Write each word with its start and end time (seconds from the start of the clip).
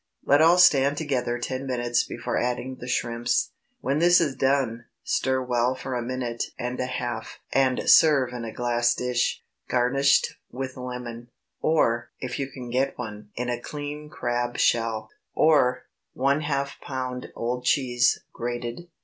Let 0.25 0.41
all 0.41 0.57
stand 0.57 0.97
together 0.97 1.37
ten 1.37 1.67
minutes 1.67 2.03
before 2.03 2.35
adding 2.39 2.77
the 2.79 2.87
shrimps. 2.87 3.51
When 3.81 3.99
this 3.99 4.19
is 4.19 4.35
done, 4.35 4.85
stir 5.03 5.43
well 5.43 5.75
for 5.75 5.93
a 5.93 6.01
minute 6.01 6.45
and 6.57 6.79
a 6.79 6.87
half 6.87 7.37
and 7.53 7.87
serve 7.87 8.33
in 8.33 8.43
a 8.43 8.51
glass 8.51 8.95
dish, 8.95 9.43
garnished 9.69 10.37
with 10.49 10.75
lemon, 10.75 11.29
or 11.61 12.09
(if 12.19 12.39
you 12.39 12.47
can 12.49 12.71
get 12.71 12.97
one) 12.97 13.29
in 13.35 13.47
a 13.47 13.61
clean 13.61 14.09
crab 14.09 14.57
shell. 14.57 15.11
Or, 15.35 15.83
✠ 16.17 16.41
½ 16.43 16.73
lb. 16.81 17.29
old 17.35 17.63
cheese, 17.65 18.19
grated. 18.33 18.87